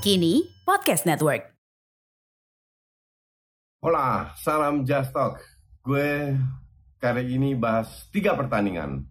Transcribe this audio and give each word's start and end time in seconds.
Kini 0.00 0.48
Podcast 0.64 1.04
Network. 1.04 1.44
Hola, 3.84 4.32
salam 4.40 4.88
Just 4.88 5.12
Talk. 5.12 5.44
Gue 5.84 6.40
kali 6.96 7.36
ini 7.36 7.52
bahas 7.52 8.08
tiga 8.08 8.32
pertandingan. 8.32 9.04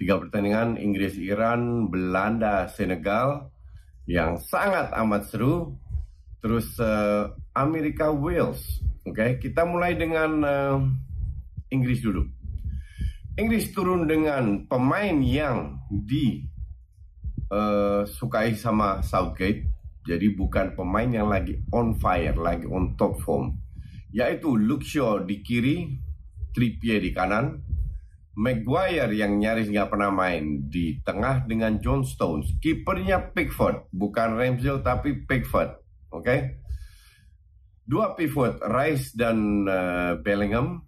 Tiga 0.00 0.16
pertandingan 0.16 0.80
Inggris, 0.80 1.20
Iran, 1.20 1.92
Belanda, 1.92 2.72
Senegal 2.72 3.52
yang 4.08 4.40
sangat 4.40 4.96
amat 4.96 5.28
seru. 5.28 5.76
Terus 6.40 6.72
uh, 6.80 7.28
Amerika, 7.52 8.08
Wales. 8.08 8.64
Oke, 9.04 9.20
okay? 9.20 9.36
kita 9.36 9.68
mulai 9.68 9.92
dengan 9.92 10.40
uh, 10.40 10.80
Inggris 11.68 12.00
dulu. 12.00 12.24
Inggris 13.36 13.76
turun 13.76 14.08
dengan 14.08 14.64
pemain 14.72 15.20
yang 15.20 15.76
disukai 15.92 16.56
uh, 18.52 18.56
sama 18.56 19.04
Southgate. 19.04 19.73
Jadi 20.04 20.36
bukan 20.36 20.76
pemain 20.76 21.08
yang 21.08 21.32
lagi 21.32 21.58
on 21.72 21.96
fire, 21.96 22.36
lagi 22.36 22.68
on 22.68 22.92
top 22.94 23.18
form 23.24 23.64
yaitu 24.14 24.54
Shaw 24.78 25.26
di 25.26 25.42
kiri, 25.42 25.90
Trippier 26.54 27.02
di 27.02 27.10
kanan, 27.10 27.58
Maguire 28.38 29.10
yang 29.14 29.38
nyaris 29.42 29.70
nggak 29.70 29.90
pernah 29.90 30.10
main 30.10 30.70
di 30.70 30.98
tengah 31.02 31.46
dengan 31.46 31.78
John 31.82 32.06
Stones. 32.06 32.58
Kipernya 32.62 33.34
Pickford, 33.34 33.90
bukan 33.90 34.38
Ramsdale 34.38 34.82
tapi 34.82 35.22
Pickford. 35.26 35.70
Oke. 36.10 36.22
Okay? 36.22 36.40
Dua 37.84 38.16
pivot, 38.16 38.58
Rice 38.64 39.12
dan 39.14 39.68
uh, 39.68 40.18
Bellingham. 40.18 40.82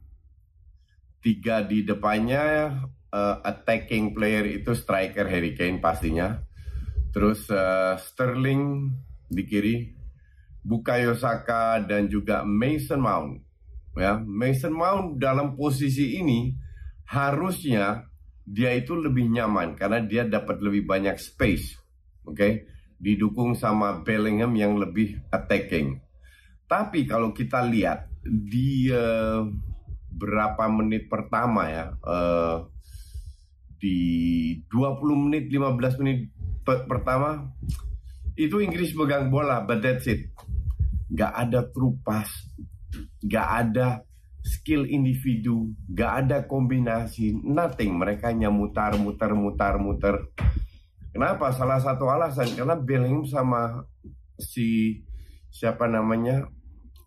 Tiga 1.23 1.63
di 1.63 1.87
depannya 1.87 2.73
uh, 3.15 3.37
attacking 3.43 4.11
player 4.17 4.47
itu 4.47 4.75
striker 4.75 5.27
Harry 5.31 5.55
Kane 5.55 5.79
pastinya. 5.79 6.41
Terus 7.15 7.47
uh, 7.53 7.95
Sterling 8.01 8.91
di 9.27 9.43
kiri, 9.47 9.77
Bukayo 10.67 11.15
Saka 11.15 11.79
dan 11.83 12.11
juga 12.11 12.43
Mason 12.43 12.99
Mount. 12.99 13.43
Ya, 13.97 14.19
Mason 14.21 14.75
Mount 14.75 15.17
dalam 15.23 15.55
posisi 15.55 16.19
ini 16.19 16.53
harusnya 17.07 18.11
dia 18.47 18.75
itu 18.75 18.95
lebih 18.95 19.31
nyaman 19.31 19.75
karena 19.79 20.03
dia 20.03 20.23
dapat 20.27 20.59
lebih 20.63 20.87
banyak 20.87 21.17
space. 21.19 21.79
Oke, 22.27 22.35
okay? 22.35 22.53
didukung 22.99 23.55
sama 23.55 24.03
Bellingham 24.03 24.53
yang 24.59 24.75
lebih 24.75 25.23
attacking. 25.31 26.03
Tapi 26.67 27.07
kalau 27.07 27.31
kita 27.31 27.63
lihat 27.63 28.11
di 28.27 28.91
uh, 28.91 29.47
berapa 30.11 30.67
menit 30.67 31.07
pertama 31.07 31.71
ya, 31.71 31.95
uh, 32.03 32.67
di 33.79 33.99
20 34.67 35.25
menit, 35.31 35.47
15 35.47 36.03
menit 36.03 36.35
pertama 36.67 37.55
itu 38.37 38.61
Inggris 38.61 38.93
pegang 38.93 39.33
bola, 39.33 39.65
but 39.65 39.81
that's 39.81 40.07
it 40.07 40.31
gak 41.11 41.33
ada 41.33 41.71
trupas, 41.71 42.29
gak 43.23 43.49
ada 43.67 44.03
skill 44.43 44.87
individu, 44.87 45.75
gak 45.91 46.27
ada 46.27 46.37
kombinasi, 46.47 47.35
nothing. 47.43 47.99
Mereka 47.99 48.31
hanya 48.31 48.51
mutar, 48.51 48.95
mutar, 48.99 49.35
mutar, 49.35 49.79
mutar. 49.79 50.17
Kenapa? 51.11 51.51
Salah 51.55 51.81
satu 51.81 52.11
alasan 52.11 52.53
karena 52.53 52.77
Bellingham 52.77 53.25
sama 53.25 53.87
si 54.37 55.01
siapa 55.49 55.89
namanya 55.89 56.45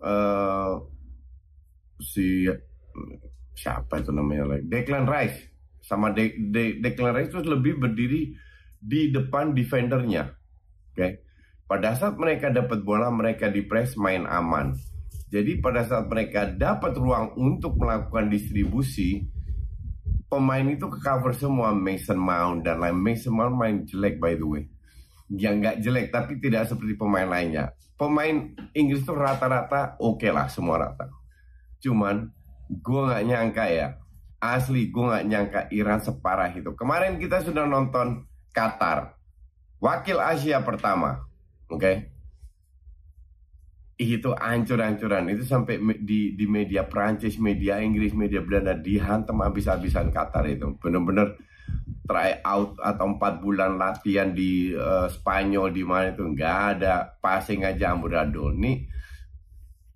uh, 0.01 0.81
si 2.01 2.49
siapa 3.53 4.01
itu 4.01 4.09
namanya 4.09 4.49
lagi 4.49 4.65
Declan 4.65 5.05
Rice 5.05 5.53
sama 5.85 6.09
De 6.09 6.33
De 6.49 6.81
Declan 6.81 7.13
Rice 7.13 7.29
itu 7.29 7.45
lebih 7.45 7.77
berdiri 7.77 8.33
di 8.81 9.13
depan 9.13 9.53
defendernya? 9.53 10.38
Okay? 10.99 11.11
Pada 11.69 11.95
saat 11.95 12.19
mereka 12.19 12.51
dapat 12.51 12.83
bola, 12.83 13.07
mereka 13.13 13.47
di 13.47 13.63
press 13.63 13.95
main 13.95 14.27
aman. 14.27 14.75
Jadi 15.29 15.61
pada 15.61 15.85
saat 15.85 16.09
mereka 16.09 16.49
dapat 16.49 16.97
ruang 16.97 17.37
untuk 17.37 17.77
melakukan 17.77 18.33
distribusi, 18.33 19.29
pemain 20.25 20.65
itu 20.65 20.89
ke 20.89 20.97
cover 20.97 21.33
semua 21.37 21.69
Mason 21.73 22.17
Mount 22.17 22.65
dan 22.65 22.81
lain 22.81 22.97
Mason 22.97 23.33
Mount 23.33 23.53
main 23.53 23.85
jelek 23.85 24.17
by 24.17 24.33
the 24.33 24.45
way. 24.45 24.63
Yang 25.29 25.53
nggak 25.61 25.77
jelek 25.85 26.07
tapi 26.09 26.41
tidak 26.41 26.65
seperti 26.65 26.97
pemain 26.97 27.29
lainnya. 27.29 27.77
Pemain 27.93 28.57
Inggris 28.73 29.05
itu 29.05 29.13
rata-rata 29.13 30.01
oke 30.01 30.17
okay 30.17 30.33
lah 30.33 30.49
semua 30.49 30.81
rata. 30.81 31.05
Cuman 31.77 32.25
gue 32.65 33.01
nggak 33.05 33.25
nyangka 33.29 33.65
ya, 33.69 33.87
asli 34.41 34.89
gue 34.89 35.03
nggak 35.03 35.25
nyangka 35.29 35.61
Iran 35.69 36.01
separah 36.01 36.49
itu. 36.57 36.73
Kemarin 36.73 37.21
kita 37.21 37.45
sudah 37.45 37.69
nonton 37.69 38.25
Qatar, 38.49 39.18
wakil 39.79 40.19
Asia 40.19 40.59
pertama 40.61 41.29
Oke. 41.69 41.85
Okay? 41.85 41.95
Itu 43.99 44.33
ancur-ancuran. 44.33 45.29
Itu 45.29 45.45
sampai 45.45 45.77
di, 46.01 46.33
di 46.33 46.45
media 46.49 46.87
Prancis, 46.87 47.37
media 47.37 47.77
Inggris, 47.77 48.15
media 48.15 48.41
Belanda 48.41 48.73
dihantam 48.73 49.43
habis-habisan 49.45 50.09
Qatar 50.09 50.47
itu. 50.49 50.73
Bener-bener 50.81 51.37
try 52.09 52.41
out 52.41 52.79
atau 52.81 53.05
empat 53.05 53.43
bulan 53.43 53.77
latihan 53.77 54.33
di 54.33 54.73
uh, 54.73 55.05
Spanyol 55.05 55.69
di 55.69 55.83
mana 55.85 56.09
itu 56.09 56.25
nggak 56.25 56.57
ada 56.79 57.13
passing 57.21 57.67
aja 57.67 57.93
amburadul. 57.93 58.55
Ini 58.57 58.73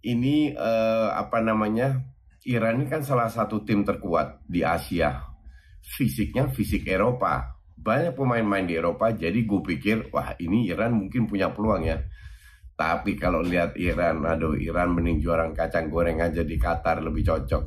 ini 0.03 0.51
uh, 0.53 1.09
apa 1.15 1.41
namanya 1.41 2.03
Iran 2.43 2.83
ini 2.83 2.91
kan 2.91 3.01
salah 3.07 3.31
satu 3.31 3.63
tim 3.65 3.81
terkuat 3.81 4.45
di 4.45 4.61
Asia. 4.61 5.31
Fisiknya 5.79 6.51
fisik 6.51 6.85
Eropa 6.85 7.52
banyak 7.83 8.15
pemain 8.15 8.41
main 8.41 8.63
di 8.63 8.79
Eropa 8.79 9.11
jadi 9.11 9.35
gue 9.35 9.61
pikir 9.61 10.07
wah 10.15 10.31
ini 10.39 10.71
Iran 10.71 10.95
mungkin 10.95 11.27
punya 11.27 11.51
peluang 11.51 11.83
ya. 11.83 11.99
Tapi 12.73 13.13
kalau 13.19 13.45
lihat 13.45 13.77
Iran 13.77 14.25
aduh 14.25 14.57
Iran 14.57 14.95
mending 14.97 15.21
jualan 15.21 15.51
kacang 15.53 15.91
goreng 15.91 16.23
aja 16.23 16.41
di 16.41 16.55
Qatar 16.57 17.03
lebih 17.03 17.27
cocok. 17.27 17.63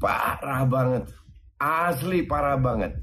Parah 0.00 0.64
banget. 0.64 1.12
Asli 1.60 2.24
parah 2.24 2.58
banget. 2.58 2.98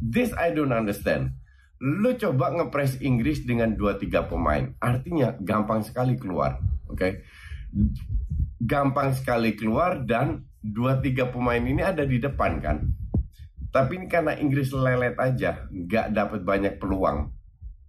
This 0.00 0.32
I 0.34 0.50
don't 0.56 0.72
understand. 0.74 1.36
Lu 1.78 2.10
coba 2.18 2.50
ngepres 2.50 2.98
Inggris 2.98 3.46
dengan 3.46 3.78
2-3 3.78 4.26
pemain 4.26 4.74
artinya 4.82 5.38
gampang 5.38 5.86
sekali 5.86 6.18
keluar 6.18 6.58
oke? 6.90 6.98
Okay? 6.98 7.22
gampang 8.58 9.14
sekali 9.14 9.54
keluar 9.54 10.02
dan 10.02 10.42
2-3 10.66 11.30
pemain 11.30 11.62
ini 11.62 11.78
ada 11.78 12.02
di 12.02 12.18
depan 12.18 12.58
kan 12.58 12.82
tapi 13.78 13.94
ini 13.94 14.10
karena 14.10 14.34
Inggris 14.34 14.74
lelet 14.74 15.14
aja, 15.22 15.70
nggak 15.70 16.10
dapat 16.10 16.42
banyak 16.42 16.82
peluang. 16.82 17.30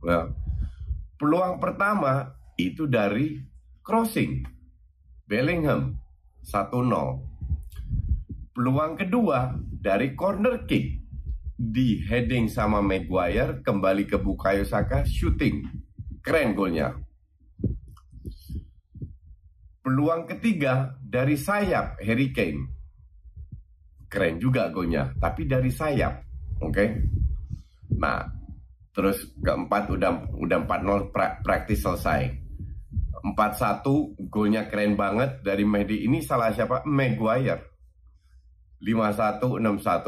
Nah, 0.05 0.29
peluang 1.17 1.57
pertama 1.57 2.29
itu 2.61 2.85
dari 2.85 3.41
crossing. 3.81 4.45
Bellingham 5.25 5.97
1-0. 6.45 8.53
Peluang 8.53 9.01
kedua 9.01 9.57
dari 9.65 10.13
corner 10.13 10.69
kick. 10.69 11.01
Di 11.57 12.05
heading 12.05 12.53
sama 12.53 12.85
Maguire, 12.85 13.65
kembali 13.65 14.05
ke 14.05 14.21
Bukayo 14.21 14.69
Saka, 14.69 15.09
shooting. 15.09 15.65
Keren 16.21 16.53
golnya. 16.53 16.93
Peluang 19.81 20.29
ketiga 20.29 21.01
dari 21.01 21.33
sayap 21.33 21.97
Harry 21.97 22.29
Kane 22.29 22.78
keren 24.09 24.41
juga 24.41 24.73
golnya 24.73 25.13
tapi 25.21 25.45
dari 25.45 25.69
sayap 25.69 26.13
oke 26.59 26.73
okay? 26.73 26.87
nah 27.95 28.39
Terus 28.99 29.31
keempat 29.39 29.95
udah 29.95 30.27
udah 30.35 30.57
4-0 30.67 31.15
pra, 31.15 31.39
praktis 31.39 31.85
selesai. 31.85 32.35
4-1 33.23 34.27
golnya 34.27 34.67
keren 34.67 34.99
banget 34.99 35.39
dari 35.39 35.63
Mehdi. 35.63 36.03
Ini 36.03 36.19
salah 36.19 36.51
siapa? 36.51 36.83
Maguire. 36.83 37.79
5-1 38.83 39.39
6-1. 39.39 40.03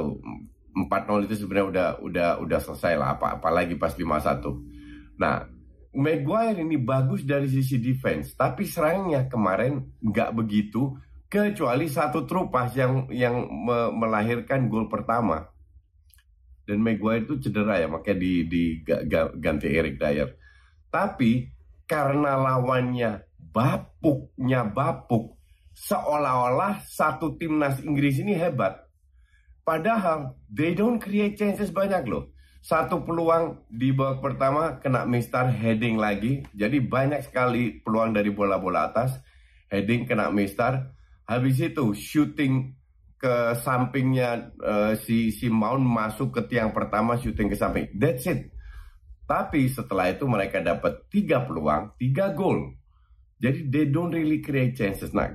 4-0 0.92 1.27
itu 1.27 1.36
sebenarnya 1.39 1.68
udah 1.71 1.88
udah 2.03 2.30
udah 2.44 2.59
selesai 2.59 3.00
lah 3.00 3.15
apa 3.15 3.39
apalagi 3.39 3.80
pas 3.80 3.95
5-1. 3.95 5.19
Nah, 5.19 5.48
Maguire 5.95 6.59
ini 6.59 6.75
bagus 6.80 7.24
dari 7.24 7.48
sisi 7.48 7.80
defense, 7.80 8.36
tapi 8.36 8.68
serangnya 8.68 9.27
kemarin 9.31 9.88
nggak 10.03 10.36
begitu 10.36 11.00
kecuali 11.31 11.87
satu 11.87 12.27
trupas 12.27 12.75
yang 12.75 13.07
yang 13.07 13.47
me 13.47 13.87
melahirkan 13.95 14.67
gol 14.67 14.91
pertama. 14.91 15.47
Dan 16.67 16.83
Maguire 16.83 17.25
itu 17.25 17.39
cedera 17.39 17.79
ya, 17.79 17.87
makanya 17.89 18.21
di, 18.21 18.45
di 18.45 18.63
ganti 19.39 19.67
Eric 19.71 19.97
Dyer. 19.97 20.29
Tapi 20.91 21.49
karena 21.87 22.37
lawannya 22.37 23.25
bapuknya 23.39 24.67
bapuk, 24.67 25.39
seolah-olah 25.73 26.83
satu 26.85 27.39
timnas 27.39 27.81
Inggris 27.81 28.21
ini 28.21 28.37
hebat. 28.37 28.77
Padahal 29.65 30.37
they 30.51 30.75
don't 30.75 31.01
create 31.01 31.39
chances 31.39 31.71
banyak 31.73 32.05
loh 32.05 32.29
satu 32.61 33.01
peluang 33.01 33.65
di 33.73 33.89
babak 33.89 34.21
pertama 34.21 34.77
kena 34.77 35.01
mistar 35.09 35.49
heading 35.49 35.97
lagi. 35.97 36.45
Jadi 36.53 36.77
banyak 36.77 37.25
sekali 37.25 37.81
peluang 37.81 38.13
dari 38.13 38.29
bola-bola 38.29 38.93
atas. 38.93 39.17
Heading 39.73 40.05
kena 40.05 40.29
mistar. 40.29 40.93
Habis 41.31 41.71
itu 41.71 41.95
shooting 41.95 42.75
ke 43.15 43.55
sampingnya 43.63 44.51
uh, 44.59 44.93
si 44.99 45.31
si 45.31 45.47
Mount 45.47 45.79
masuk 45.79 46.35
ke 46.35 46.41
tiang 46.51 46.75
pertama 46.75 47.15
shooting 47.15 47.47
ke 47.47 47.55
samping. 47.55 47.87
That's 47.95 48.27
it. 48.27 48.51
Tapi 49.23 49.71
setelah 49.71 50.11
itu 50.11 50.27
mereka 50.27 50.59
dapat 50.59 51.07
tiga 51.07 51.47
peluang, 51.47 51.95
tiga 51.95 52.35
gol. 52.35 52.75
Jadi 53.39 53.71
they 53.71 53.87
don't 53.87 54.11
really 54.11 54.43
create 54.43 54.75
chances. 54.75 55.15
Nah, 55.15 55.31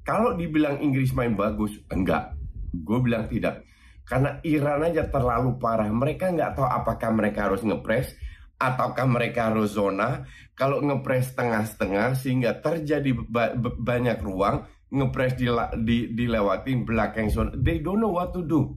kalau 0.00 0.32
dibilang 0.32 0.80
Inggris 0.80 1.12
main 1.12 1.36
bagus, 1.36 1.76
enggak. 1.92 2.32
Gue 2.72 3.04
bilang 3.04 3.28
tidak 3.28 3.68
karena 4.02 4.42
Iran 4.42 4.82
aja 4.82 5.06
terlalu 5.06 5.56
parah. 5.56 5.88
Mereka 5.88 6.34
nggak 6.34 6.58
tahu 6.58 6.66
apakah 6.66 7.10
mereka 7.14 7.48
harus 7.48 7.62
ngepres 7.62 8.12
ataukah 8.58 9.06
mereka 9.06 9.50
harus 9.50 9.74
zona. 9.74 10.26
Kalau 10.52 10.82
ngepres 10.82 11.34
tengah-tengah 11.34 12.14
sehingga 12.18 12.60
terjadi 12.60 13.10
ba 13.26 13.54
banyak 13.58 14.20
ruang, 14.22 14.68
ngepres 14.92 15.40
di 15.40 15.48
di 15.80 15.96
dilewatin 16.12 16.84
belakang 16.84 17.32
zona. 17.32 17.56
They 17.56 17.80
don't 17.80 17.98
know 17.98 18.12
what 18.12 18.36
to 18.36 18.44
do. 18.44 18.76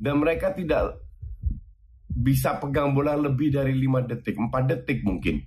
Dan 0.00 0.24
mereka 0.24 0.56
tidak 0.56 0.96
bisa 2.08 2.56
pegang 2.56 2.96
bola 2.96 3.14
lebih 3.14 3.52
dari 3.52 3.76
5 3.76 4.08
detik, 4.08 4.40
4 4.40 4.50
detik 4.64 5.04
mungkin. 5.04 5.44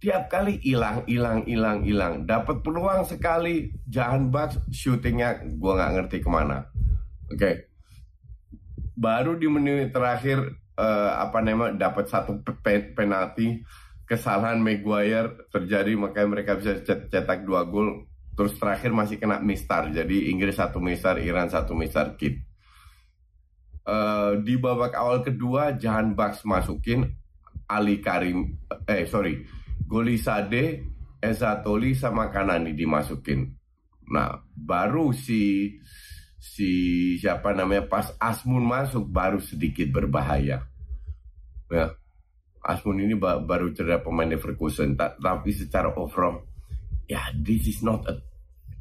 Tiap 0.00 0.32
kali 0.32 0.58
hilang, 0.64 1.04
hilang, 1.06 1.44
hilang, 1.46 1.84
hilang. 1.84 2.26
Dapat 2.26 2.64
peluang 2.64 3.06
sekali, 3.06 3.70
jangan 3.86 4.32
box, 4.32 4.58
shootingnya 4.72 5.44
gue 5.46 5.72
nggak 5.76 5.92
ngerti 5.94 6.18
ke 6.24 6.30
mana. 6.32 6.66
Oke. 7.30 7.36
Okay 7.36 7.54
baru 8.96 9.34
di 9.40 9.48
menit 9.48 9.90
terakhir 9.90 10.52
uh, 10.76 11.12
apa 11.18 11.40
namanya 11.40 11.90
dapat 11.90 12.08
satu 12.08 12.44
penalti 12.94 13.64
kesalahan 14.04 14.60
Maguire 14.60 15.48
terjadi 15.48 15.96
makanya 15.96 16.28
mereka 16.28 16.60
bisa 16.60 16.84
cetak 16.84 17.48
dua 17.48 17.64
gol 17.64 18.04
terus 18.32 18.56
terakhir 18.56 18.90
masih 18.92 19.20
kena 19.20 19.38
mistar 19.40 19.92
jadi 19.92 20.32
Inggris 20.32 20.56
satu 20.56 20.80
mistar 20.80 21.20
Iran 21.20 21.52
satu 21.52 21.76
mistar 21.76 22.16
kit 22.16 22.40
uh, 23.84 24.38
di 24.40 24.56
babak 24.56 24.96
awal 24.96 25.20
kedua 25.20 25.76
Jahan 25.76 26.16
Baks 26.16 26.44
masukin 26.48 27.12
Ali 27.68 28.00
Karim 28.00 28.56
eh 28.88 29.04
sorry 29.04 29.44
Golisade 29.84 30.88
Ezatoli 31.22 31.92
sama 31.92 32.32
Kanani 32.32 32.72
dimasukin 32.72 33.52
nah 34.08 34.40
baru 34.56 35.12
si 35.14 35.76
si 36.42 36.70
siapa 37.22 37.54
namanya 37.54 37.86
pas 37.86 38.10
Asmun 38.18 38.66
masuk 38.66 39.06
baru 39.06 39.38
sedikit 39.38 39.94
berbahaya. 39.94 40.66
Ya. 41.70 41.94
Asmun 42.58 42.98
ini 42.98 43.14
baru 43.18 43.70
cedera 43.70 44.02
pemain 44.02 44.26
Leverkusen 44.26 44.98
tapi 44.98 45.50
secara 45.54 45.94
overall 45.94 46.42
ya 47.06 47.32
this 47.34 47.66
is 47.68 47.80
not 47.82 48.04
a 48.08 48.14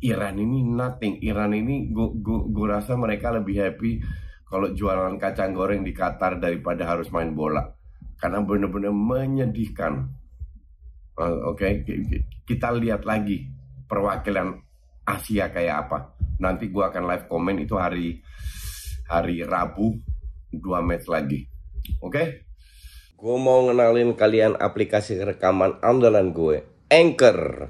Iran 0.01 0.41
ini 0.41 0.65
nothing. 0.65 1.21
Iran 1.21 1.53
ini 1.53 1.93
gue 1.93 2.67
rasa 2.67 2.97
mereka 2.97 3.29
lebih 3.29 3.61
happy 3.61 4.01
kalau 4.49 4.73
jualan 4.73 5.21
kacang 5.21 5.53
goreng 5.53 5.85
di 5.85 5.93
Qatar 5.93 6.41
daripada 6.41 6.89
harus 6.89 7.13
main 7.13 7.37
bola. 7.37 7.61
Karena 8.17 8.41
benar-benar 8.41 8.93
menyedihkan. 8.93 9.93
Uh, 11.21 11.53
Oke, 11.53 11.85
okay? 11.85 12.23
kita 12.47 12.73
lihat 12.73 13.05
lagi 13.05 13.45
perwakilan 13.85 14.57
Asia 15.05 15.51
kayak 15.51 15.75
apa 15.85 15.97
nanti 16.41 16.71
gue 16.71 16.81
akan 16.81 17.03
live 17.05 17.25
komen 17.29 17.61
itu 17.61 17.75
hari 17.77 18.17
hari 19.05 19.45
Rabu 19.45 20.01
dua 20.49 20.81
match 20.81 21.05
lagi. 21.11 21.45
Oke? 22.01 22.09
Okay? 22.09 22.27
Gue 23.21 23.37
mau 23.37 23.69
ngenalin 23.69 24.17
kalian 24.17 24.57
aplikasi 24.57 25.21
rekaman 25.21 25.77
andalan 25.85 26.33
gue, 26.33 26.65
Anchor. 26.89 27.69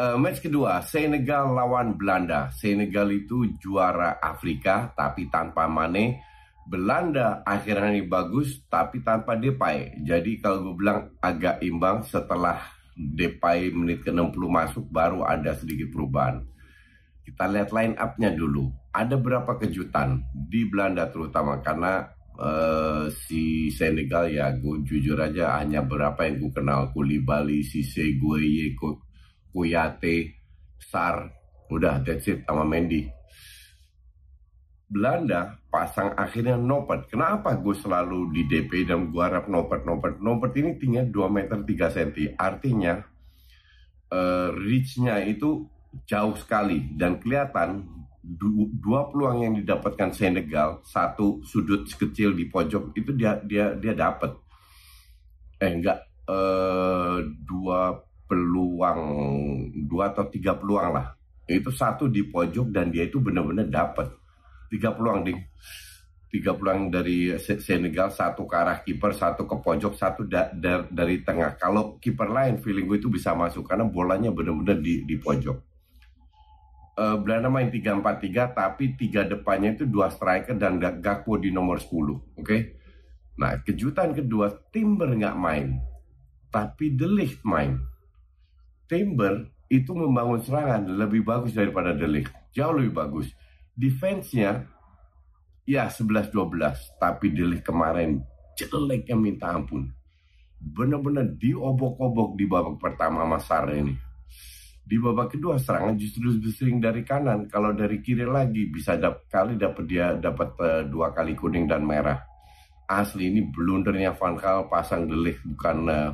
Uh, 0.00 0.16
match 0.16 0.40
kedua, 0.40 0.80
Senegal 0.80 1.52
lawan 1.52 1.92
Belanda. 1.92 2.48
Senegal 2.56 3.12
itu 3.12 3.52
juara 3.60 4.16
Afrika 4.16 4.88
tapi 4.96 5.28
tanpa 5.28 5.68
Mane. 5.68 6.24
Belanda 6.64 7.44
akhirnya 7.44 7.92
ini 7.92 8.08
bagus 8.08 8.64
tapi 8.64 9.04
tanpa 9.04 9.36
Depay. 9.36 10.00
Jadi 10.00 10.40
kalau 10.40 10.72
gue 10.72 10.74
bilang 10.80 11.12
agak 11.20 11.60
imbang 11.60 12.00
setelah 12.00 12.56
Depay 12.96 13.68
menit 13.76 14.00
ke-60 14.00 14.40
masuk 14.48 14.88
baru 14.88 15.20
ada 15.20 15.52
sedikit 15.52 15.92
perubahan. 15.92 16.48
Kita 17.20 17.44
lihat 17.52 17.68
line 17.68 18.00
up-nya 18.00 18.32
dulu 18.32 18.72
ada 18.96 19.20
berapa 19.20 19.52
kejutan 19.60 20.24
di 20.32 20.64
Belanda 20.64 21.12
terutama 21.12 21.60
karena 21.60 22.08
uh, 22.40 23.04
si 23.28 23.68
Senegal 23.68 24.32
ya 24.32 24.48
gue 24.56 24.80
jujur 24.80 25.20
aja 25.20 25.60
hanya 25.60 25.84
berapa 25.84 26.24
yang 26.24 26.40
gue 26.40 26.52
kenal 26.56 26.88
Kulibali, 26.96 27.60
Sise, 27.60 28.16
Gueye, 28.16 28.72
Kuyate, 29.50 30.38
Sar, 30.80 31.28
udah 31.70 32.02
that's 32.02 32.26
it 32.26 32.46
sama 32.46 32.66
Mendy. 32.66 33.10
Belanda 34.90 35.54
pasang 35.70 36.18
akhirnya 36.18 36.58
Nopet. 36.58 37.06
Kenapa 37.06 37.54
gue 37.54 37.78
selalu 37.78 38.34
di 38.34 38.42
DP 38.50 38.90
dan 38.90 39.14
gue 39.14 39.22
harap 39.22 39.46
Nopet 39.46 39.86
Nopet 39.86 40.18
Nopet 40.18 40.50
ini 40.58 40.74
tingginya 40.82 41.06
2 41.06 41.30
meter 41.30 41.58
3 41.62 41.94
cm. 41.94 42.34
Artinya 42.34 42.98
uh, 44.10 44.50
reach-nya 44.50 45.22
itu 45.22 45.70
jauh 46.06 46.34
sekali 46.34 46.90
dan 46.98 47.22
kelihatan 47.22 47.86
dua 48.20 49.08
peluang 49.08 49.42
yang 49.42 49.54
didapatkan 49.56 50.12
Senegal 50.12 50.84
satu 50.84 51.40
sudut 51.42 51.88
kecil 51.88 52.36
di 52.36 52.46
pojok 52.46 52.92
itu 52.94 53.10
dia 53.16 53.40
dia 53.40 53.72
dia 53.74 53.96
dapat 53.96 54.36
eh 55.56 55.72
enggak 55.72 55.98
eh, 56.28 57.18
dua 57.42 57.96
peluang 58.30 59.02
dua 59.90 60.14
atau 60.14 60.30
tiga 60.30 60.54
peluang 60.54 60.94
lah. 60.94 61.18
Itu 61.50 61.74
satu 61.74 62.06
di 62.06 62.30
pojok 62.30 62.70
dan 62.70 62.94
dia 62.94 63.10
itu 63.10 63.18
benar-benar 63.18 63.66
dapat 63.66 64.14
tiga 64.70 64.94
peluang 64.94 65.26
ding. 65.26 65.42
Tiga 66.30 66.54
peluang 66.54 66.94
dari 66.94 67.34
Senegal 67.42 68.14
satu 68.14 68.46
ke 68.46 68.54
arah 68.54 68.78
kiper 68.86 69.10
satu 69.10 69.50
ke 69.50 69.56
pojok 69.58 69.98
satu 69.98 70.22
da 70.22 70.46
da 70.54 70.86
dari 70.86 71.26
tengah. 71.26 71.58
Kalau 71.58 71.98
kiper 71.98 72.30
lain 72.30 72.62
feeling 72.62 72.86
gue 72.86 73.02
itu 73.02 73.10
bisa 73.10 73.34
masuk 73.34 73.66
karena 73.66 73.82
bolanya 73.82 74.30
benar-benar 74.30 74.78
di 74.78 75.02
di 75.02 75.18
pojok. 75.18 75.58
Uh, 77.00 77.16
Belanda 77.16 77.48
main 77.48 77.72
3-4-3 77.72 78.52
tapi 78.52 78.92
tiga 78.92 79.24
depannya 79.24 79.72
itu 79.72 79.88
dua 79.88 80.12
striker 80.12 80.52
dan 80.52 80.76
Gakpo 80.76 81.40
di 81.40 81.48
nomor 81.48 81.80
10 81.80 81.88
oke? 81.88 82.20
Okay? 82.36 82.76
nah 83.40 83.56
kejutan 83.56 84.12
kedua 84.12 84.52
Timber 84.68 85.08
nggak 85.16 85.32
main 85.32 85.80
tapi 86.52 86.92
Ligt 86.92 87.40
main 87.40 87.80
Timber 88.90 89.46
itu 89.70 89.94
membangun 89.94 90.42
serangan 90.42 90.82
lebih 90.90 91.22
bagus 91.22 91.54
daripada 91.54 91.94
Ligt 91.94 92.34
jauh 92.50 92.74
lebih 92.74 92.98
bagus 92.98 93.30
defense-nya 93.78 94.66
ya 95.62 95.86
11-12 95.86 96.34
tapi 96.98 97.30
Ligt 97.30 97.62
kemarin 97.62 98.18
jeleknya 98.58 99.14
minta 99.14 99.54
ampun 99.54 99.94
benar-benar 100.60 101.24
diobok-obok 101.40 102.36
di 102.36 102.44
babak 102.44 102.76
pertama 102.76 103.24
Masar 103.24 103.72
ini. 103.72 103.96
Di 104.84 104.98
babak 105.00 105.32
kedua 105.38 105.56
serangan 105.56 105.96
justru 105.96 106.28
lebih 106.28 106.52
sering 106.52 106.78
dari 106.82 107.00
kanan. 107.00 107.48
Kalau 107.48 107.72
dari 107.72 108.04
kiri 108.04 108.28
lagi 108.28 108.68
bisa 108.68 109.00
dap 109.00 109.24
kali 109.32 109.56
dapat 109.56 109.84
dia 109.88 110.12
dapat 110.18 110.50
uh, 110.60 110.82
dua 110.84 111.16
kali 111.16 111.32
kuning 111.32 111.64
dan 111.64 111.86
merah. 111.86 112.20
Asli 112.90 113.30
ini 113.30 113.46
blundernya 113.46 114.18
Van 114.18 114.34
Gaal 114.34 114.66
pasang 114.66 115.06
delik 115.06 115.38
bukan 115.46 115.78
uh, 115.86 116.10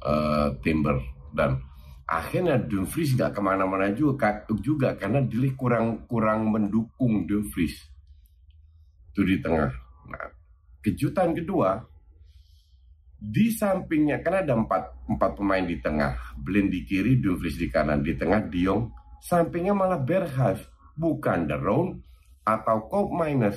uh, 0.00 0.48
Timber 0.64 0.96
dan 1.36 1.60
akhirnya 2.10 2.58
Dumfries 2.58 3.14
nggak 3.14 3.38
ke 3.38 3.40
mana-mana 3.40 3.94
juga 3.94 4.42
juga 4.58 4.98
karena 4.98 5.22
Delik 5.22 5.54
kurang 5.54 6.10
kurang 6.10 6.50
mendukung 6.50 7.30
Dumfries. 7.30 7.78
Itu 9.14 9.22
di 9.22 9.38
tengah. 9.38 9.70
Nah, 10.10 10.26
kejutan 10.82 11.30
kedua 11.38 11.86
di 13.20 13.54
sampingnya 13.54 14.18
karena 14.26 14.42
ada 14.42 14.54
empat, 14.58 15.06
empat 15.06 15.30
pemain 15.38 15.62
di 15.62 15.78
tengah. 15.78 16.18
Blind 16.34 16.74
di 16.74 16.82
kiri, 16.82 17.22
Dumfries 17.22 17.54
di 17.54 17.70
kanan. 17.70 18.02
Di 18.02 18.18
tengah 18.18 18.42
Diong 18.50 18.90
sampingnya 19.22 19.72
malah 19.72 20.02
Berghuis. 20.02 20.66
Bukan 20.98 21.46
The 21.48 21.56
Roan 21.56 21.96
atau 22.44 22.84
Cope 22.90 23.14
Minus 23.14 23.56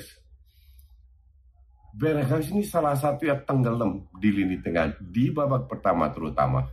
Berghuis 1.94 2.50
ini 2.50 2.66
salah 2.66 2.98
satu 2.98 3.30
yang 3.30 3.46
tenggelam 3.46 4.10
di 4.18 4.34
lini 4.34 4.58
tengah 4.58 4.98
di 4.98 5.30
babak 5.30 5.70
pertama 5.70 6.10
terutama 6.10 6.66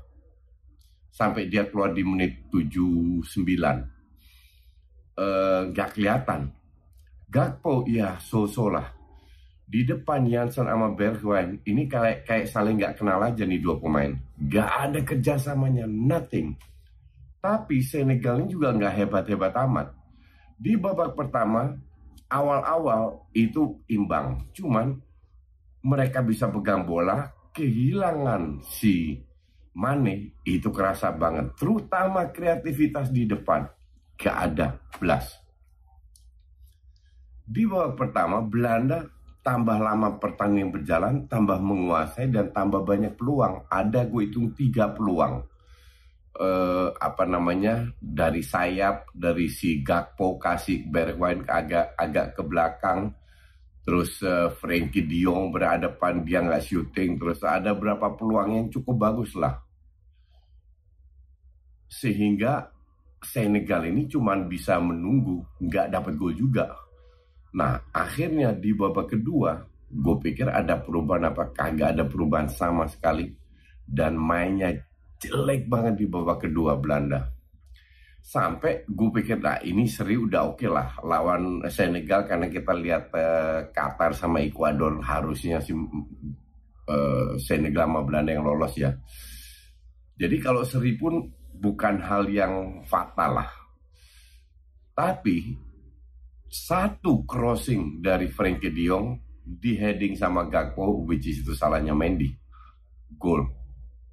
sampai 1.10 1.50
dia 1.50 1.66
keluar 1.66 1.92
di 1.92 2.06
menit 2.06 2.48
79 2.54 3.20
uh, 5.20 5.68
gak 5.74 5.98
kelihatan. 5.98 6.50
Gakpo 7.30 7.86
ya 7.86 8.18
so-so 8.18 8.70
lah. 8.72 8.90
Di 9.70 9.86
depan 9.86 10.26
Janssen 10.26 10.66
sama 10.66 10.90
Bergwijn 10.98 11.62
ini 11.62 11.86
kayak 11.86 12.26
kayak 12.26 12.50
saling 12.50 12.74
nggak 12.74 12.98
kenal 12.98 13.22
aja 13.22 13.46
nih 13.46 13.62
dua 13.62 13.78
pemain. 13.78 14.18
Nggak 14.34 14.66
ada 14.66 14.98
kerjasamanya 15.06 15.86
nothing. 15.86 16.58
Tapi 17.38 17.78
Senegal 17.78 18.42
ini 18.42 18.50
juga 18.50 18.74
nggak 18.74 18.94
hebat-hebat 18.98 19.54
amat. 19.70 19.94
Di 20.58 20.74
babak 20.74 21.14
pertama 21.14 21.78
awal-awal 22.26 23.30
itu 23.30 23.78
imbang. 23.86 24.42
Cuman 24.50 24.98
mereka 25.86 26.18
bisa 26.18 26.50
pegang 26.50 26.82
bola 26.82 27.30
kehilangan 27.54 28.66
si 28.66 29.22
Mane 29.80 30.36
itu 30.44 30.68
kerasa 30.68 31.08
banget 31.08 31.56
terutama 31.56 32.28
kreativitas 32.28 33.08
di 33.08 33.24
depan 33.24 33.64
gak 34.20 34.36
ada 34.52 34.76
belas 35.00 35.40
di 37.48 37.64
babak 37.64 37.96
pertama 37.96 38.44
Belanda 38.44 39.08
tambah 39.40 39.78
lama 39.80 40.20
pertandingan 40.20 40.70
berjalan, 40.70 41.14
tambah 41.26 41.58
menguasai 41.58 42.28
dan 42.28 42.52
tambah 42.52 42.84
banyak 42.84 43.16
peluang. 43.16 43.66
Ada 43.66 44.06
gue 44.06 44.28
hitung 44.28 44.52
tiga 44.54 44.92
peluang. 44.92 45.42
Uh, 46.30 46.94
apa 47.02 47.26
namanya 47.26 47.90
dari 47.98 48.40
sayap 48.40 49.10
dari 49.10 49.50
si 49.50 49.82
Gakpo 49.82 50.38
kasih 50.38 50.86
Bergwijn 50.86 51.42
agak 51.44 51.92
agak 51.98 52.38
ke 52.38 52.42
belakang 52.46 53.12
terus 53.82 54.22
uh, 54.22 54.48
Frankie 54.48 55.04
Dion 55.04 55.50
berhadapan 55.50 56.22
dia 56.22 56.40
nggak 56.40 56.64
syuting 56.64 57.18
terus 57.18 57.42
ada 57.42 57.74
berapa 57.74 58.14
peluang 58.14 58.56
yang 58.56 58.66
cukup 58.70 59.10
bagus 59.10 59.34
lah 59.36 59.58
sehingga 61.90 62.70
Senegal 63.20 63.84
ini 63.84 64.08
cuma 64.08 64.32
bisa 64.40 64.80
menunggu 64.80 65.44
nggak 65.60 65.92
dapat 65.92 66.16
gol 66.16 66.32
juga 66.32 66.72
Nah, 67.50 67.82
akhirnya 67.90 68.54
di 68.54 68.70
babak 68.70 69.18
kedua, 69.18 69.58
gue 69.90 70.16
pikir 70.22 70.46
ada 70.46 70.78
perubahan 70.78 71.34
apa? 71.34 71.50
Kagak 71.50 71.98
ada 71.98 72.04
perubahan 72.06 72.46
sama 72.46 72.86
sekali. 72.86 73.26
Dan 73.82 74.14
mainnya 74.14 74.70
jelek 75.18 75.66
banget 75.66 75.98
di 75.98 76.06
babak 76.06 76.46
kedua 76.46 76.78
Belanda. 76.78 77.26
Sampai 78.20 78.86
gue 78.86 79.10
pikir, 79.10 79.42
nah 79.42 79.58
ini 79.64 79.88
seri 79.90 80.14
udah 80.14 80.54
oke 80.54 80.62
okay 80.62 80.68
lah 80.70 80.94
lawan 81.02 81.64
Senegal 81.72 82.28
karena 82.28 82.46
kita 82.52 82.76
lihat 82.76 83.10
uh, 83.16 83.72
Qatar 83.72 84.14
sama 84.14 84.44
Ekuador 84.44 85.00
harusnya 85.02 85.58
si 85.58 85.72
uh, 85.74 87.34
Senegal 87.40 87.88
sama 87.90 88.06
Belanda 88.06 88.30
yang 88.30 88.46
lolos 88.46 88.76
ya. 88.78 88.94
Jadi 90.20 90.36
kalau 90.38 90.62
seri 90.62 90.94
pun 91.00 91.16
bukan 91.60 92.00
hal 92.00 92.24
yang 92.32 92.80
fatal 92.88 93.44
lah. 93.44 93.50
Tapi 94.96 95.54
satu 96.48 97.22
crossing 97.28 98.00
dari 98.00 98.26
Frankie 98.32 98.72
De 98.72 98.88
Jong 98.88 99.20
di 99.44 99.76
heading 99.76 100.16
sama 100.16 100.48
Gakpo 100.48 101.04
which 101.04 101.28
is 101.28 101.44
itu 101.44 101.52
salahnya 101.52 101.92
Mendy. 101.92 102.32
Gol. 103.20 103.44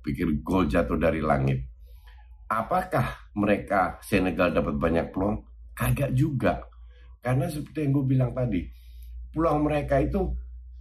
Pikir 0.03 0.39
gol 0.43 0.67
jatuh 0.67 0.99
dari 0.99 1.19
langit. 1.19 1.63
Apakah 2.47 3.31
mereka 3.35 3.99
Senegal 3.99 4.55
dapat 4.55 4.79
banyak 4.79 5.11
peluang? 5.11 5.43
Kagak 5.75 6.15
juga. 6.15 6.63
Karena 7.19 7.51
seperti 7.51 7.83
yang 7.83 7.91
gue 7.91 8.05
bilang 8.07 8.31
tadi 8.31 8.63
peluang 9.37 9.69
mereka 9.69 10.01
itu 10.01 10.33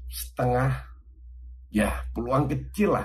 setengah 0.09 0.71
ya 1.69 1.93
peluang 2.17 2.49
kecil 2.49 2.97
lah 2.97 3.05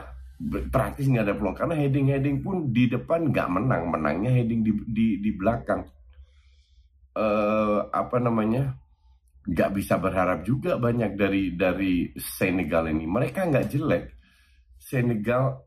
praktis 0.73 1.05
nggak 1.05 1.25
ada 1.27 1.35
peluang 1.37 1.57
karena 1.57 1.75
heading 1.77 2.07
heading 2.09 2.37
pun 2.41 2.73
di 2.73 2.89
depan 2.89 3.29
nggak 3.29 3.49
menang 3.51 3.83
menangnya 3.93 4.31
heading 4.33 4.65
di 4.65 4.71
di, 4.89 5.07
di 5.21 5.31
belakang 5.37 5.85
uh, 7.15 7.79
apa 7.91 8.17
namanya 8.17 8.81
nggak 9.41 9.71
bisa 9.73 9.97
berharap 9.97 10.45
juga 10.45 10.77
banyak 10.77 11.17
dari 11.17 11.57
dari 11.57 12.13
Senegal 12.13 12.93
ini. 12.93 13.09
Mereka 13.09 13.49
nggak 13.49 13.67
jelek. 13.73 14.05
Senegal 14.77 15.65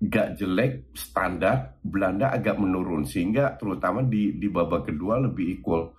nggak 0.00 0.28
jelek, 0.40 0.72
standar. 0.96 1.76
Belanda 1.84 2.32
agak 2.32 2.56
menurun 2.56 3.04
sehingga 3.04 3.56
terutama 3.60 4.00
di 4.00 4.40
di 4.40 4.48
babak 4.48 4.88
kedua 4.88 5.20
lebih 5.20 5.60
equal. 5.60 5.92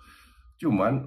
Cuman 0.58 1.06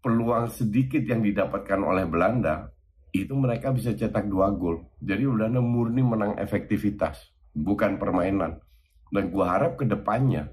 peluang 0.00 0.48
sedikit 0.48 1.04
yang 1.04 1.20
didapatkan 1.20 1.80
oleh 1.80 2.08
Belanda 2.08 2.71
itu 3.12 3.36
mereka 3.36 3.68
bisa 3.70 3.92
cetak 3.92 4.24
dua 4.24 4.48
gol. 4.56 4.88
Jadi 5.04 5.28
Belanda 5.28 5.60
murni 5.60 6.00
menang 6.00 6.40
efektivitas, 6.40 7.28
bukan 7.52 8.00
permainan. 8.00 8.58
Dan 9.12 9.28
gua 9.28 9.52
harap 9.60 9.76
ke 9.76 9.84
depannya 9.84 10.48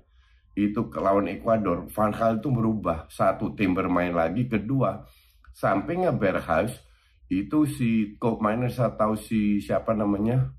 itu 0.60 0.92
lawan 0.92 1.32
Ekuador, 1.32 1.88
Van 1.88 2.12
Gaal 2.12 2.44
itu 2.44 2.52
berubah. 2.52 3.08
Satu, 3.08 3.56
tim 3.56 3.72
bermain 3.72 4.12
lagi. 4.12 4.52
Kedua, 4.52 5.08
sampingnya 5.56 6.12
Berghuis, 6.12 6.76
itu 7.32 7.64
si 7.64 8.20
Cope 8.20 8.44
Miners 8.44 8.76
atau 8.76 9.16
si 9.16 9.64
siapa 9.64 9.96
namanya, 9.96 10.52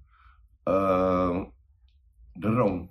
uh, 0.64 1.45
Derong. 2.33 2.88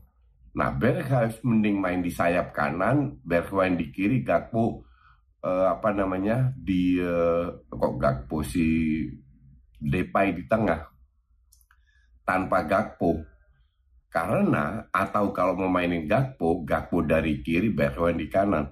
Nah, 0.54 0.70
Berghuis 0.78 1.42
mending 1.42 1.82
main 1.82 2.06
di 2.06 2.14
sayap 2.14 2.54
kanan, 2.54 3.18
Bergwijn 3.26 3.74
di 3.74 3.90
kiri, 3.90 4.22
Gakpo 4.22 4.86
uh, 5.44 5.68
apa 5.72 5.96
namanya 5.96 6.52
di 6.56 7.00
uh, 7.00 7.52
kok 7.68 7.96
Gakpo 8.00 8.44
si 8.44 9.08
Depay 9.80 10.36
di 10.36 10.44
tengah. 10.48 10.92
Tanpa 12.28 12.62
Gakpo, 12.68 13.26
karena 14.10 14.86
atau 14.94 15.34
kalau 15.34 15.58
mau 15.58 15.72
mainin 15.72 16.06
Gakpo, 16.06 16.62
Gakpo 16.62 17.02
dari 17.02 17.42
kiri, 17.42 17.74
Bergwijn 17.74 18.18
di 18.22 18.30
kanan. 18.30 18.70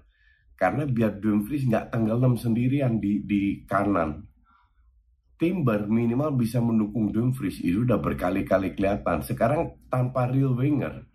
Karena 0.57 0.89
biar 0.89 1.21
Dumfries 1.21 1.69
nggak 1.69 1.93
tenggelam 1.93 2.37
sendirian 2.37 2.97
di 2.97 3.21
di 3.21 3.61
kanan. 3.69 4.25
Timber 5.37 5.85
minimal 5.85 6.33
bisa 6.33 6.57
mendukung 6.57 7.13
Dumfries 7.13 7.61
itu 7.61 7.85
udah 7.85 8.01
berkali-kali 8.01 8.73
kelihatan. 8.73 9.21
Sekarang 9.21 9.77
tanpa 9.85 10.25
real 10.25 10.57
winger, 10.57 11.05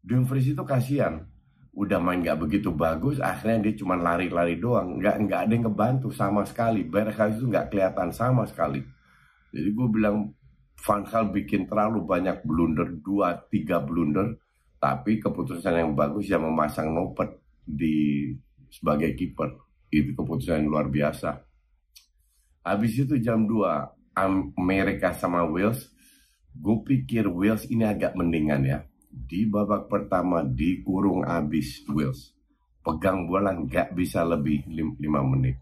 Dumfries 0.00 0.48
itu 0.48 0.64
kasihan. 0.64 1.28
Udah 1.76 2.00
main 2.00 2.24
nggak 2.24 2.40
begitu 2.40 2.72
bagus, 2.72 3.20
akhirnya 3.20 3.68
dia 3.68 3.76
cuma 3.76 4.00
lari-lari 4.00 4.56
doang. 4.56 4.96
Nggak 4.96 5.28
nggak 5.28 5.40
ada 5.44 5.52
yang 5.52 5.64
ngebantu 5.68 6.08
sama 6.08 6.48
sekali. 6.48 6.88
Berghuis 6.88 7.36
itu 7.36 7.52
nggak 7.52 7.68
kelihatan 7.68 8.08
sama 8.16 8.48
sekali. 8.48 8.80
Jadi 9.52 9.68
gue 9.76 9.88
bilang 9.92 10.32
Van 10.76 11.04
Gaal 11.04 11.32
bikin 11.32 11.68
terlalu 11.68 12.04
banyak 12.04 12.40
blunder, 12.48 12.96
dua 13.00 13.36
tiga 13.52 13.84
blunder, 13.84 14.40
tapi 14.80 15.20
keputusan 15.20 15.76
yang 15.76 15.92
bagus 15.92 16.28
yang 16.32 16.44
memasang 16.48 16.92
Nopet 16.96 17.36
di 17.64 18.32
sebagai 18.72 19.12
kiper 19.16 19.56
itu 19.90 20.12
keputusan 20.12 20.64
yang 20.64 20.68
luar 20.72 20.88
biasa. 20.88 21.44
Habis 22.66 23.06
itu 23.06 23.14
jam 23.22 23.46
2 23.46 24.18
Amerika 24.58 25.14
sama 25.14 25.46
Wales, 25.46 25.86
gue 26.50 26.76
pikir 26.82 27.30
Wales 27.30 27.62
ini 27.70 27.86
agak 27.86 28.18
mendingan 28.18 28.62
ya. 28.66 28.78
Di 29.16 29.48
babak 29.48 29.88
pertama 29.88 30.44
dikurung 30.44 31.24
habis 31.24 31.80
Wales. 31.88 32.36
Pegang 32.84 33.24
bola 33.24 33.56
nggak 33.56 33.96
bisa 33.96 34.20
lebih 34.22 34.68
5 34.68 35.00
menit. 35.32 35.56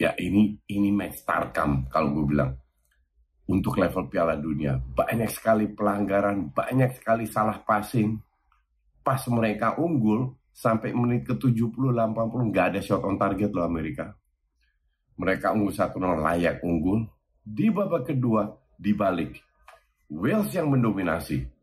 Ya 0.00 0.16
ini 0.16 0.56
ini 0.72 0.88
match 0.88 1.28
tarkam 1.28 1.84
kalau 1.92 2.16
gue 2.16 2.24
bilang 2.32 2.56
untuk 3.48 3.76
level 3.76 4.08
Piala 4.08 4.40
Dunia. 4.40 4.80
Banyak 4.80 5.28
sekali 5.28 5.68
pelanggaran, 5.68 6.48
banyak 6.56 6.96
sekali 6.96 7.28
salah 7.28 7.60
passing. 7.60 8.16
Pas 9.04 9.20
mereka 9.28 9.76
unggul, 9.80 10.36
sampai 10.52 10.90
menit 10.90 11.22
ke 11.22 11.38
70-80 11.38 12.50
nggak 12.50 12.66
ada 12.74 12.80
shot 12.82 13.06
on 13.06 13.14
target 13.14 13.50
loh 13.54 13.62
Amerika. 13.64 14.10
Mereka 15.18 15.54
unggul 15.54 15.74
1-0 15.74 15.98
layak 16.24 16.62
unggul. 16.62 17.06
Di 17.42 17.72
babak 17.72 18.12
kedua, 18.12 18.46
dibalik. 18.76 19.38
Wales 20.12 20.50
yang 20.52 20.70
mendominasi. 20.70 21.57